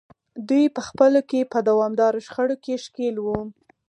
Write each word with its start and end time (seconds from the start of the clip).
دوی 0.47 0.65
په 0.75 0.81
خپلو 0.87 1.19
کې 1.29 1.49
په 1.51 1.59
دوامداره 1.69 2.19
شخړو 2.27 2.55
کې 2.63 2.81
ښکېل 2.83 3.15
وو. 3.21 3.39